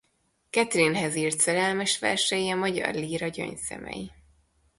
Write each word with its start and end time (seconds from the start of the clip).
Katrin-hez 0.49 1.15
írt 1.15 1.39
szerelmes 1.39 1.99
versei 1.99 2.49
a 2.49 2.55
magyar 2.55 2.93
líra 2.93 3.27
gyöngyszemei. 3.27 4.11